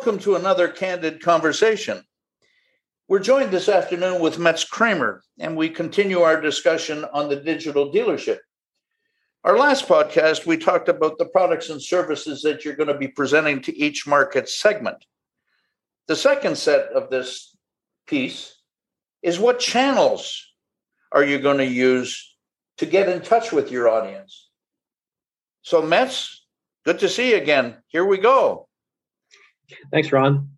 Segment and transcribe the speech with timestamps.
[0.00, 2.02] Welcome to another candid conversation.
[3.06, 7.92] We're joined this afternoon with Metz Kramer, and we continue our discussion on the digital
[7.92, 8.38] dealership.
[9.44, 13.08] Our last podcast, we talked about the products and services that you're going to be
[13.08, 15.04] presenting to each market segment.
[16.08, 17.54] The second set of this
[18.06, 18.56] piece
[19.22, 20.42] is what channels
[21.12, 22.38] are you going to use
[22.78, 24.48] to get in touch with your audience?
[25.60, 26.46] So, Metz,
[26.86, 27.76] good to see you again.
[27.88, 28.69] Here we go.
[29.92, 30.50] Thanks, Ron.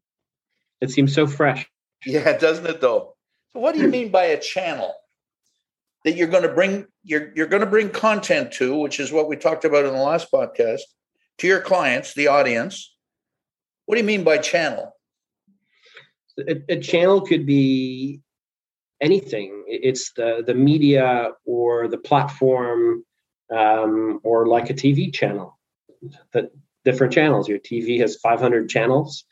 [0.80, 1.68] It seems so fresh.
[2.04, 3.14] Yeah, doesn't it though?
[3.52, 4.94] So what do you mean by a channel
[6.04, 9.28] that you're going to bring you're you're going to bring content to, which is what
[9.28, 10.80] we talked about in the last podcast,
[11.38, 12.94] to your clients, the audience?
[13.86, 14.92] What do you mean by channel?
[16.38, 18.20] A, a channel could be
[19.00, 19.64] anything.
[19.66, 23.04] It's the the media or the platform
[23.54, 25.58] um, or like a TV channel.
[26.32, 26.50] The
[26.84, 27.48] different channels.
[27.48, 29.24] Your TV has 500 channels.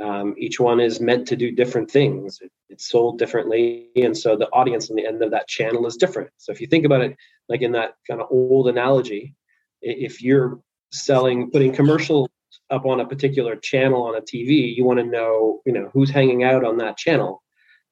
[0.00, 2.38] Um, each one is meant to do different things.
[2.40, 5.96] It, it's sold differently, and so the audience on the end of that channel is
[5.96, 6.30] different.
[6.38, 7.16] So if you think about it,
[7.48, 9.34] like in that kind of old analogy,
[9.82, 10.60] if you're
[10.92, 12.28] selling, putting commercials
[12.70, 16.10] up on a particular channel on a TV, you want to know, you know, who's
[16.10, 17.42] hanging out on that channel.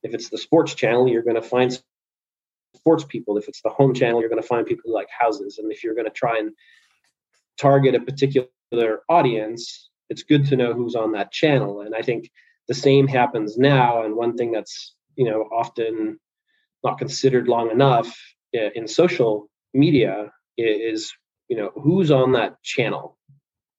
[0.03, 1.79] If it's the sports channel, you're going to find
[2.75, 3.37] sports people.
[3.37, 5.59] If it's the home channel, you're going to find people who like houses.
[5.59, 6.53] And if you're going to try and
[7.59, 8.49] target a particular
[9.09, 11.83] audience, it's good to know who's on that channel.
[11.83, 12.31] And I think
[12.69, 14.05] the same happens now.
[14.05, 16.19] And one thing that's you know often
[16.85, 18.17] not considered long enough
[18.55, 21.13] eh, in social media is
[21.49, 23.19] you know who's on that channel.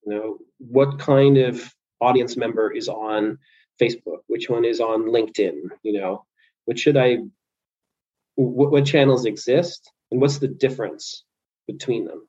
[0.06, 3.38] You know what kind of audience member is on
[3.80, 5.70] Facebook, which one is on LinkedIn.
[5.83, 6.26] You know
[6.65, 7.20] what should I
[8.36, 11.23] what, what channels exist and what's the difference
[11.67, 12.27] between them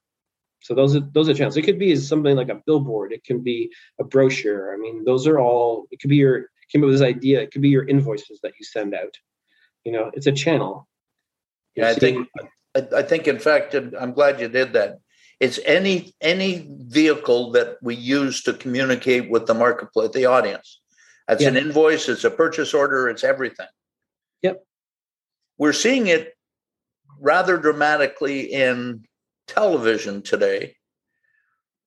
[0.63, 1.57] so those are those are channels.
[1.57, 3.13] It could be something like a billboard.
[3.13, 4.73] It can be a brochure.
[4.73, 5.87] I mean, those are all.
[5.91, 7.41] It could be your came up with this idea.
[7.41, 9.15] It could be your invoices that you send out.
[9.85, 10.89] You know, it's a channel.
[11.75, 12.29] Yeah, I think
[12.75, 14.99] I think in fact, I'm glad you did that.
[15.41, 20.81] It's any any vehicle that we use to communicate with the marketplace, the audience.
[21.29, 21.49] That's yeah.
[21.49, 22.09] an invoice.
[22.09, 23.09] It's a purchase order.
[23.09, 23.67] It's everything.
[24.43, 24.65] Yep.
[25.59, 26.35] We're seeing it
[27.21, 29.05] rather dramatically in
[29.53, 30.77] television today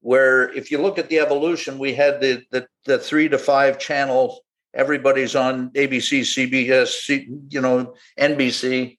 [0.01, 3.79] where if you look at the evolution we had the the, the three to five
[3.79, 4.39] channels.
[4.73, 7.07] Everybody's on abc cbs
[7.49, 8.97] you know nbc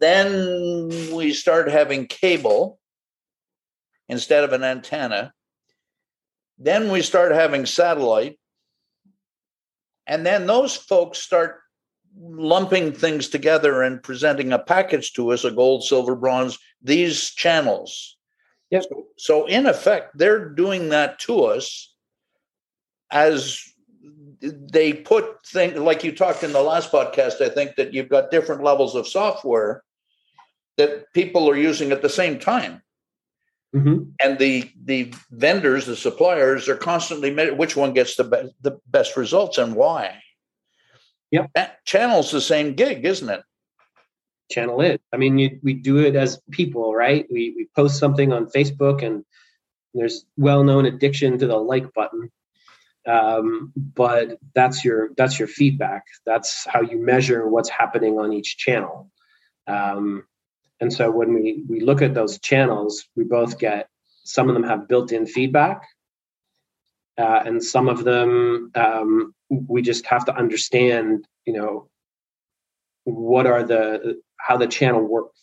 [0.00, 2.78] then we start having cable
[4.08, 5.32] instead of an antenna.
[6.58, 8.38] Then we start having satellite.
[10.06, 11.60] And then those folks start
[12.16, 18.16] lumping things together and presenting a package to us a gold silver bronze these channels
[18.70, 18.82] yep.
[18.82, 21.94] so, so in effect they're doing that to us
[23.10, 23.62] as
[24.40, 28.30] they put things like you talked in the last podcast i think that you've got
[28.30, 29.82] different levels of software
[30.76, 32.82] that people are using at the same time
[33.74, 34.02] mm-hmm.
[34.22, 39.16] and the the vendors the suppliers are constantly which one gets the, be- the best
[39.16, 40.20] results and why
[41.30, 41.50] Yep.
[41.54, 43.42] That channel's the same gig, isn't it?
[44.50, 45.02] Channel it.
[45.12, 47.26] I mean, you, we do it as people, right?
[47.30, 49.24] We, we post something on Facebook and
[49.94, 52.30] there's well-known addiction to the like button.
[53.06, 56.04] Um, but that's your that's your feedback.
[56.26, 59.10] That's how you measure what's happening on each channel.
[59.66, 60.24] Um,
[60.80, 63.88] and so when we we look at those channels, we both get
[64.24, 65.88] some of them have built-in feedback,
[67.16, 71.88] uh, and some of them um, we just have to understand you know
[73.04, 75.40] what are the how the channel works.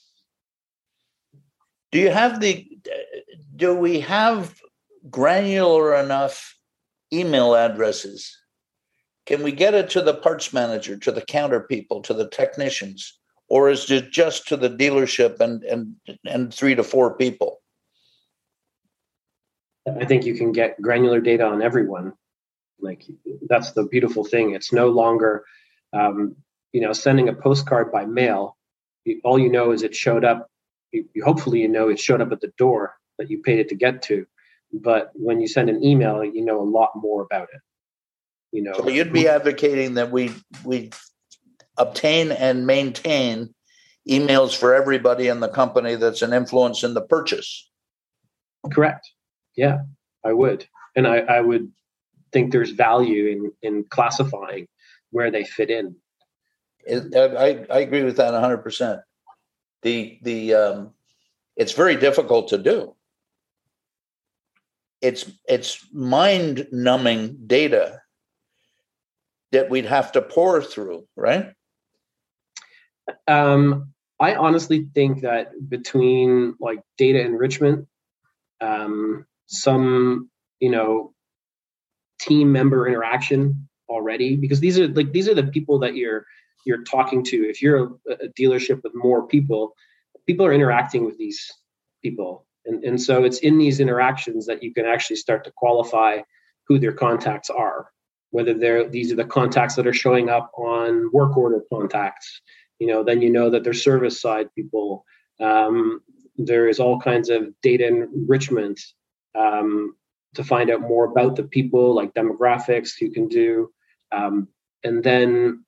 [1.91, 2.67] Do you have the
[3.55, 4.59] do we have
[5.09, 6.57] granular enough
[7.13, 8.37] email addresses?
[9.25, 13.19] Can we get it to the parts manager to the counter people to the technicians?
[13.47, 17.61] Or is it just to the dealership and and and three to four people?
[19.87, 22.13] I think you can get granular data on everyone
[22.79, 23.03] like
[23.47, 24.53] that's the beautiful thing.
[24.53, 25.43] It's no longer,
[25.93, 26.35] um,
[26.71, 28.57] you know, sending a postcard by mail.
[29.23, 30.49] All you know is it showed up.
[30.91, 33.75] You, hopefully you know it showed up at the door that you paid it to
[33.75, 34.25] get to.
[34.73, 37.61] But when you send an email, you know a lot more about it.
[38.51, 40.31] You know, so you'd be advocating that we
[40.63, 40.91] we
[41.77, 43.53] obtain and maintain
[44.09, 47.69] emails for everybody in the company that's an influence in the purchase.
[48.71, 49.09] Correct.
[49.55, 49.79] Yeah,
[50.23, 51.71] I would, and I, I would
[52.35, 54.67] think there's value in in classifying
[55.15, 55.95] where they fit in.
[56.85, 58.57] It, I I agree with that 100.
[58.59, 58.99] percent
[59.83, 60.93] The the um,
[61.55, 62.95] it's very difficult to do.
[65.01, 68.01] it's it's mind numbing data
[69.51, 71.53] that we'd have to pour through, right?
[73.27, 77.87] Um, I honestly think that between like data enrichment,
[78.61, 80.29] um, some
[80.59, 81.13] you know
[82.27, 86.25] team member interaction already, because these are like these are the people that you're
[86.65, 87.49] you're talking to.
[87.49, 89.75] If you're a, a dealership with more people,
[90.25, 91.51] people are interacting with these
[92.03, 96.19] people, and and so it's in these interactions that you can actually start to qualify
[96.67, 97.89] who their contacts are
[98.35, 102.41] whether they're these are the contacts that are showing up on work order contacts.
[102.79, 105.05] You know then you know that they're service side people
[105.39, 106.01] um,
[106.37, 108.81] there is all kinds of data enrichment
[109.39, 109.95] um,
[110.35, 113.71] to find out more about the people like demographics you can do.
[114.11, 114.47] Um,
[114.83, 115.65] and then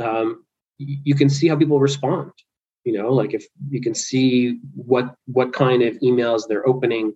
[0.00, 0.44] um,
[0.78, 2.32] you can see how people respond
[2.84, 7.14] you know like if you can see what what kind of emails they're opening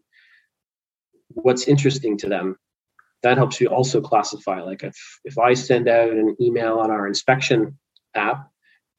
[1.28, 2.56] what's interesting to them.
[3.22, 7.06] That helps you also classify like if if i send out an email on our
[7.06, 7.76] inspection
[8.14, 8.48] app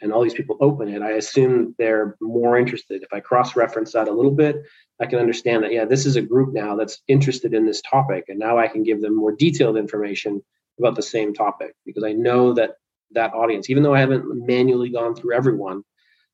[0.01, 3.94] and all these people open it i assume they're more interested if i cross reference
[3.94, 4.63] that a little bit
[5.01, 8.25] i can understand that yeah this is a group now that's interested in this topic
[8.28, 10.42] and now i can give them more detailed information
[10.78, 12.72] about the same topic because i know that
[13.12, 15.84] that audience even though i haven't manually gone through everyone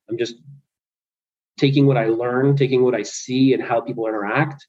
[0.10, 0.36] i'm just
[1.58, 4.68] taking what i learn taking what i see and how people interact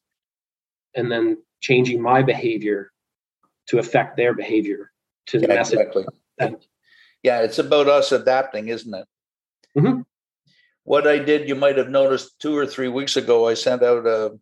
[0.95, 2.91] and then changing my behavior
[3.67, 4.93] to affect their behavior
[5.27, 5.79] to the yeah, message.
[5.79, 6.05] Exactly.
[7.27, 9.07] Yeah, it's about us adapting, isn't it?
[9.77, 10.03] Mm-hmm.
[10.85, 14.07] What I did, you might have noticed two or three weeks ago, I sent out
[14.07, 14.39] a,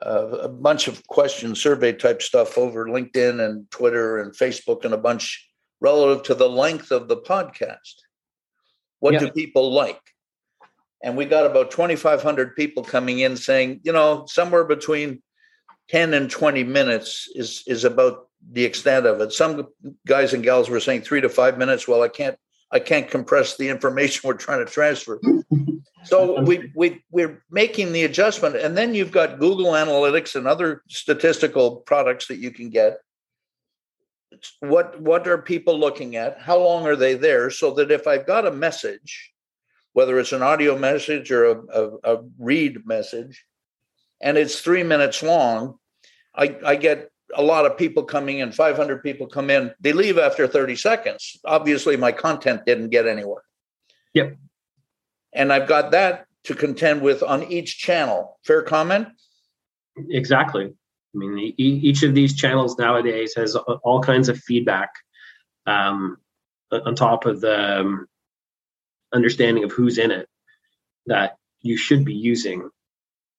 [0.00, 4.92] a, a bunch of question survey type stuff over LinkedIn and Twitter and Facebook and
[4.92, 5.48] a bunch
[5.80, 7.94] relative to the length of the podcast.
[8.98, 10.02] What do people like?
[11.04, 15.22] And we got about 2,500 people coming in saying, you know, somewhere between
[15.90, 19.32] 10 and 20 minutes is is about the extent of it.
[19.32, 19.68] Some
[20.06, 21.88] guys and gals were saying three to five minutes.
[21.88, 22.36] Well, I can't
[22.70, 25.20] I can't compress the information we're trying to transfer.
[26.04, 30.82] So we we we're making the adjustment, and then you've got Google Analytics and other
[30.88, 32.98] statistical products that you can get.
[34.60, 36.40] What what are people looking at?
[36.40, 37.50] How long are they there?
[37.50, 39.32] So that if I've got a message,
[39.94, 43.44] whether it's an audio message or a, a, a read message,
[44.20, 45.78] and it's three minutes long,
[46.34, 50.18] I, I get a lot of people coming in 500 people come in they leave
[50.18, 51.38] after 30 seconds.
[51.44, 53.42] Obviously my content didn't get anywhere.
[54.14, 54.36] Yep.
[55.32, 58.38] And i've got that to contend with on each channel.
[58.44, 59.08] Fair comment?
[60.10, 60.66] Exactly.
[60.66, 64.90] I mean each of these channels nowadays has all kinds of feedback
[65.66, 66.18] um,
[66.70, 68.06] on top of the um,
[69.12, 70.28] understanding of who's in it
[71.06, 72.70] that you should be using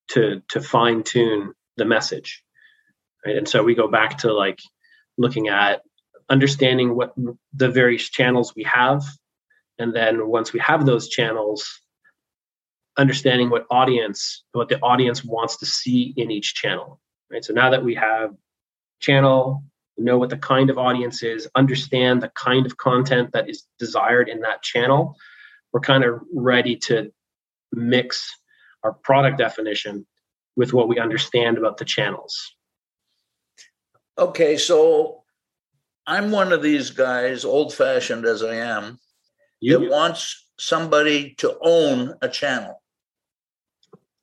[0.09, 2.43] to to fine tune the message
[3.25, 3.35] right?
[3.35, 4.59] And so we go back to like
[5.17, 5.81] looking at
[6.29, 7.13] understanding what
[7.53, 9.03] the various channels we have.
[9.79, 11.81] And then once we have those channels
[12.97, 16.99] understanding what audience what the audience wants to see in each channel
[17.31, 17.45] right?
[17.45, 18.31] So now that we have
[18.99, 19.63] channel
[19.97, 24.29] know what the kind of audience is understand the kind of content that is desired
[24.29, 25.15] in that channel
[25.73, 27.11] we're kind of ready to
[27.71, 28.31] mix
[28.83, 30.05] our product definition
[30.55, 32.55] with what we understand about the channels
[34.19, 35.23] Okay, so
[36.07, 38.97] I'm one of these guys, old fashioned as I am,
[39.59, 42.81] you, that wants somebody to own a channel.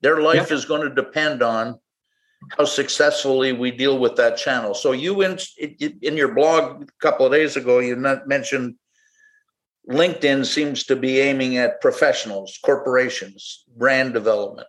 [0.01, 1.79] Their life is going to depend on
[2.57, 4.73] how successfully we deal with that channel.
[4.73, 8.75] So you in in your blog a couple of days ago, you mentioned
[9.89, 14.67] LinkedIn seems to be aiming at professionals, corporations, brand development.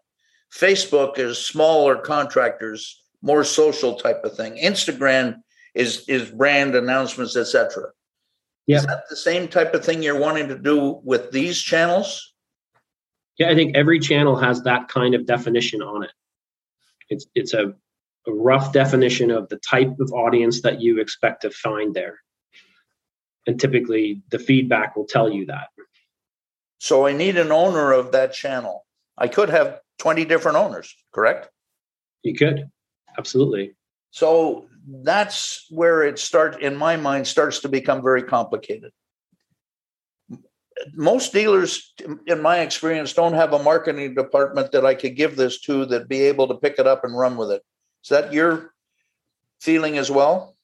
[0.54, 4.56] Facebook is smaller contractors more social type of thing.
[4.56, 5.42] Instagram
[5.74, 7.88] is is brand announcements, etc.
[8.66, 8.78] Yeah.
[8.78, 12.34] Is that the same type of thing you're wanting to do with these channels?
[13.38, 16.12] Yeah, I think every channel has that kind of definition on it.
[17.10, 17.74] It's it's a,
[18.26, 22.20] a rough definition of the type of audience that you expect to find there.
[23.48, 25.68] And typically the feedback will tell you that.
[26.78, 28.86] So I need an owner of that channel.
[29.18, 31.48] I could have 20 different owners, correct?
[32.22, 32.70] You could
[33.18, 33.74] absolutely.
[34.10, 34.68] So
[35.02, 38.92] that's where it starts, in my mind, starts to become very complicated.
[40.94, 41.94] Most dealers,
[42.26, 46.08] in my experience, don't have a marketing department that I could give this to that
[46.08, 47.62] be able to pick it up and run with it.
[48.04, 48.74] Is that your
[49.60, 50.56] feeling as well?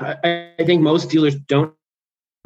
[0.00, 1.74] I, I think most dealers don't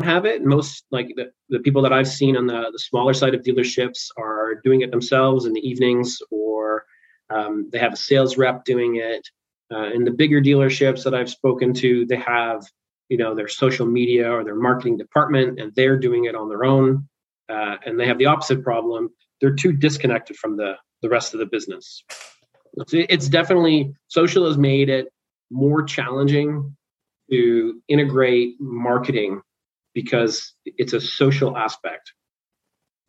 [0.03, 0.45] have it.
[0.45, 4.09] Most like the, the people that I've seen on the, the smaller side of dealerships
[4.17, 6.87] are doing it themselves in the evenings or
[7.33, 9.27] um, they have a sales rep doing it.
[9.73, 12.67] Uh, in the bigger dealerships that I've spoken to, they have
[13.09, 16.65] you know their social media or their marketing department, and they're doing it on their
[16.65, 17.09] own.
[17.49, 19.11] Uh, and they have the opposite problem;
[19.41, 22.05] they're too disconnected from the the rest of the business.
[22.93, 25.09] It's definitely social has made it
[25.51, 26.75] more challenging
[27.31, 29.43] to integrate marketing
[29.95, 32.13] because it's a social aspect.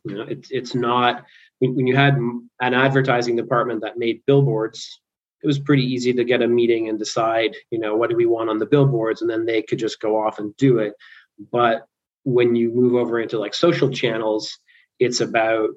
[0.04, 1.24] You know, it's it's not
[1.64, 5.00] when, when you had an advertising department that made billboards,
[5.42, 8.26] it was pretty easy to get a meeting and decide, you know, what do we
[8.26, 10.94] want on the billboards, and then they could just go off and do it.
[11.50, 11.86] But
[12.24, 14.58] when you move over into like social channels,
[14.98, 15.70] it's about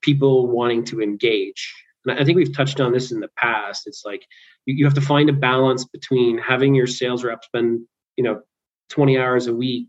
[0.00, 1.72] people wanting to engage.
[2.04, 3.86] And I think we've touched on this in the past.
[3.86, 4.26] It's like
[4.66, 7.82] you, you have to find a balance between having your sales rep spend,
[8.16, 8.42] you know,
[8.90, 9.88] 20 hours a week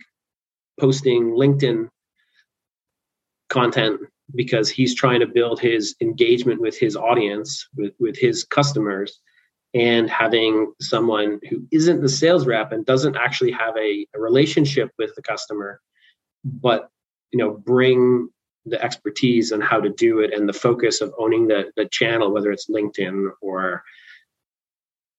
[0.79, 1.89] posting LinkedIn
[3.49, 4.01] content
[4.35, 9.19] because he's trying to build his engagement with his audience, with, with his customers,
[9.73, 14.91] and having someone who isn't the sales rep and doesn't actually have a, a relationship
[14.97, 15.81] with the customer,
[16.43, 16.89] but
[17.31, 18.29] you know, bring
[18.65, 22.31] the expertise on how to do it and the focus of owning the, the channel,
[22.31, 23.83] whether it's LinkedIn or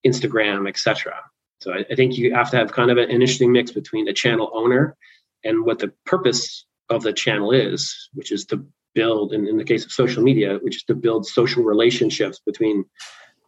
[0.06, 1.14] Instagram, etc.
[1.60, 4.12] So I, I, think you have to have kind of an interesting mix between the
[4.12, 4.96] channel owner
[5.44, 9.64] and what the purpose of the channel is, which is to build, in, in the
[9.64, 12.84] case of social media, which is to build social relationships between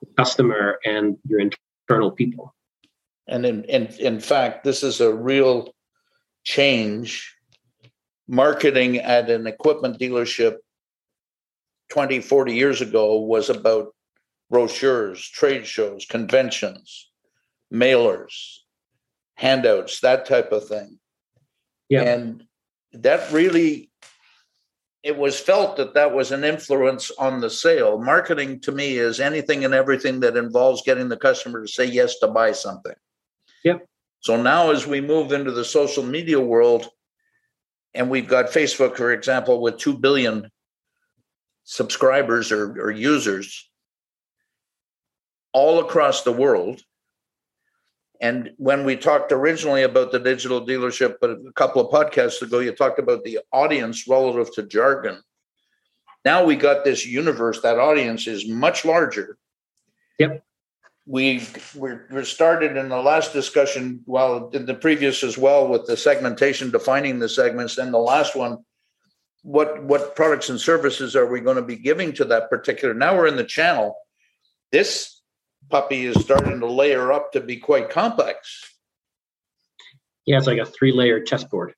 [0.01, 2.55] the customer and your internal people.
[3.29, 5.75] And in, in, in fact, this is a real
[6.45, 7.35] change.
[8.29, 10.57] Marketing at an equipment dealership
[11.91, 13.95] 20, 40 years ago was about
[14.51, 17.11] brochures, trade shows, conventions,
[17.73, 18.59] mailers,
[19.35, 20.99] handouts, that type of thing.
[21.89, 22.03] Yeah.
[22.03, 22.45] And
[22.93, 23.91] that really,
[25.07, 27.97] it was felt that that was an influence on the sale.
[27.97, 32.19] Marketing to me is anything and everything that involves getting the customer to say yes
[32.19, 32.93] to buy something.
[33.63, 33.87] Yep.
[34.19, 36.89] So now, as we move into the social media world,
[37.95, 40.51] and we've got Facebook, for example, with 2 billion
[41.63, 43.71] subscribers or, or users
[45.53, 46.83] all across the world
[48.21, 52.61] and when we talked originally about the digital dealership, but a couple of podcasts ago,
[52.61, 55.23] you talked about the audience relative to jargon.
[56.25, 57.61] Now we got this universe.
[57.63, 59.39] That audience is much larger.
[60.19, 60.43] Yep.
[61.07, 65.87] We we're, we're started in the last discussion, well, in the previous as well, with
[65.87, 67.79] the segmentation, defining the segments.
[67.79, 68.65] and the last one,
[69.43, 72.93] what what products and services are we going to be giving to that particular?
[72.93, 73.97] Now we're in the channel.
[74.73, 75.16] This
[75.71, 78.75] puppy is starting to layer up to be quite complex.
[80.25, 81.75] Yeah, it's like a three layer chessboard.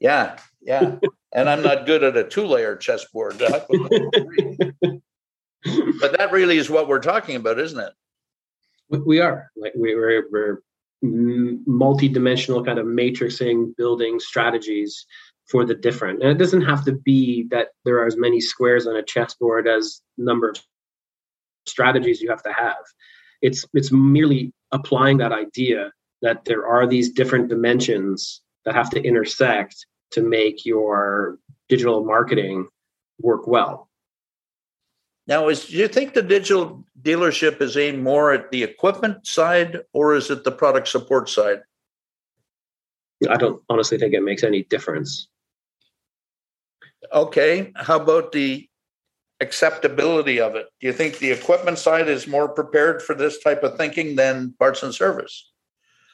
[0.00, 0.96] Yeah, yeah.
[1.32, 3.38] and I'm not good at a two layer chessboard.
[3.38, 3.52] but
[5.62, 7.92] that really is what we're talking about, isn't it?
[9.06, 9.50] We are.
[9.56, 10.62] Like we, we're, we're
[11.02, 15.06] multi-dimensional kind of matrixing building strategies
[15.50, 18.86] for the different and it doesn't have to be that there are as many squares
[18.86, 20.56] on a chessboard as number of
[21.66, 22.76] strategies you have to have
[23.42, 29.02] it's it's merely applying that idea that there are these different dimensions that have to
[29.02, 32.68] intersect to make your digital marketing
[33.20, 33.88] work well.
[35.26, 39.80] Now, is do you think the digital dealership is aimed more at the equipment side
[39.92, 41.60] or is it the product support side?
[43.28, 45.28] I don't honestly think it makes any difference.
[47.12, 47.72] Okay.
[47.76, 48.68] How about the
[49.42, 50.66] acceptability of it?
[50.80, 54.54] Do you think the equipment side is more prepared for this type of thinking than
[54.58, 55.50] parts and service?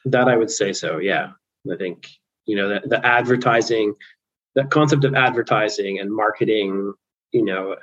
[0.05, 0.99] That I would say so.
[0.99, 1.33] Yeah,
[1.71, 2.09] I think
[2.47, 3.95] you know the, the advertising,
[4.55, 6.95] the concept of advertising and marketing.
[7.33, 7.77] You know,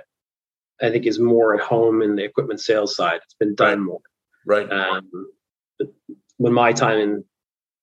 [0.81, 3.21] I think is more at home in the equipment sales side.
[3.23, 4.01] It's been done more.
[4.45, 4.71] Right.
[4.71, 5.09] Um,
[6.37, 7.23] when my time in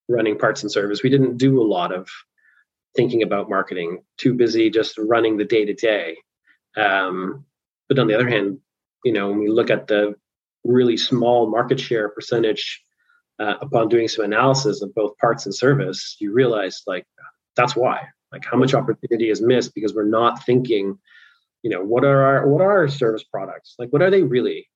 [0.09, 2.07] running parts and service, we didn't do a lot of
[2.95, 4.03] thinking about marketing.
[4.17, 6.17] Too busy just running the day to day.
[7.89, 8.59] But on the other hand,
[9.03, 10.15] you know, when we look at the
[10.63, 12.81] really small market share percentage
[13.39, 17.05] uh, upon doing some analysis of both parts and service, you realize like
[17.55, 18.07] that's why.
[18.31, 20.97] Like how much opportunity is missed because we're not thinking,
[21.61, 23.75] you know, what are our what are our service products?
[23.77, 24.67] Like what are they really?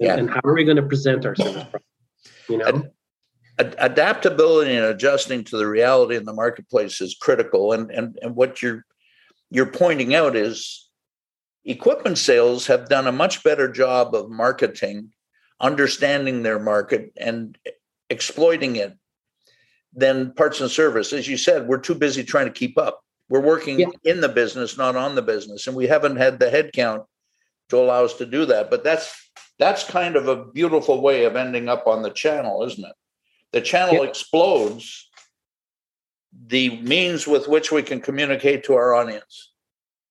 [0.00, 0.16] And, yeah.
[0.16, 1.86] and how are we going to present our service products?
[2.48, 2.66] You know.
[3.58, 8.34] Ad- adaptability and adjusting to the reality in the marketplace is critical and and and
[8.34, 8.84] what you're
[9.50, 10.90] you're pointing out is
[11.64, 15.12] equipment sales have done a much better job of marketing,
[15.60, 17.56] understanding their market, and
[18.10, 18.96] exploiting it
[19.94, 21.12] than parts and service.
[21.12, 23.04] As you said, we're too busy trying to keep up.
[23.28, 23.86] We're working yeah.
[24.04, 27.06] in the business, not on the business, and we haven't had the headcount
[27.68, 28.70] to allow us to do that.
[28.70, 32.84] But that's that's kind of a beautiful way of ending up on the channel, isn't
[32.84, 32.94] it?
[33.52, 34.08] The channel yep.
[34.08, 35.08] explodes
[36.46, 39.52] the means with which we can communicate to our audience.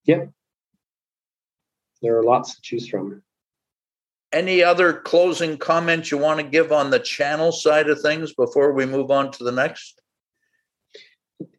[0.05, 0.31] Yep.
[2.01, 3.21] There are lots to choose from.
[4.33, 8.71] Any other closing comments you want to give on the channel side of things before
[8.71, 10.01] we move on to the next?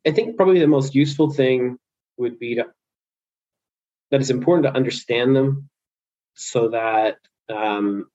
[0.07, 1.79] I think probably the most useful thing
[2.17, 2.67] would be to
[4.11, 5.69] that it's important to understand them
[6.35, 7.17] so that
[7.49, 8.07] um,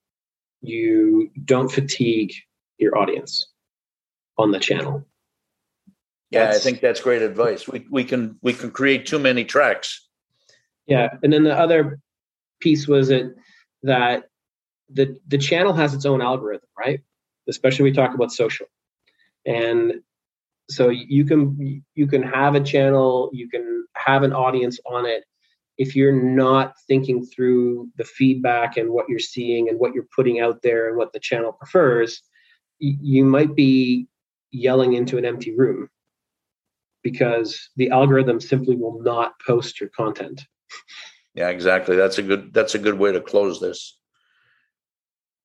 [0.61, 2.33] you don't fatigue
[2.77, 3.47] your audience
[4.37, 5.05] on the channel.
[6.29, 7.67] Yeah, that's, I think that's great advice.
[7.67, 10.07] We we can we can create too many tracks.
[10.85, 11.99] Yeah, and then the other
[12.59, 13.35] piece was it
[13.83, 14.29] that
[14.89, 17.01] the the channel has its own algorithm, right?
[17.47, 18.67] Especially we talk about social,
[19.45, 19.93] and
[20.69, 25.23] so you can you can have a channel, you can have an audience on it.
[25.77, 30.39] If you're not thinking through the feedback and what you're seeing and what you're putting
[30.39, 32.21] out there and what the channel prefers,
[32.79, 34.07] you might be
[34.51, 35.89] yelling into an empty room
[37.03, 40.45] because the algorithm simply will not post your content.
[41.37, 41.95] Yeah, exactly.
[41.95, 43.95] That's a good that's a good way to close this.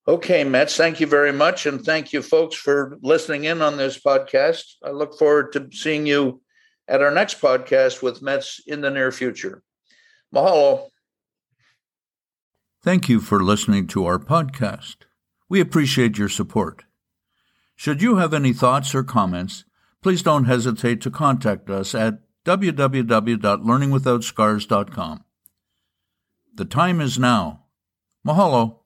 [0.09, 1.67] Okay, Mets, thank you very much.
[1.67, 4.77] And thank you, folks, for listening in on this podcast.
[4.83, 6.41] I look forward to seeing you
[6.89, 9.63] at our next podcast with Mets in the near future.
[10.35, 10.89] Mahalo.
[12.83, 14.97] Thank you for listening to our podcast.
[15.51, 16.85] We appreciate your support.
[17.77, 19.67] Should you have any thoughts or comments,
[20.03, 25.25] please don't hesitate to contact us at www.learningwithoutscars.com.
[26.55, 27.65] The time is now.
[28.27, 28.82] Mahalo.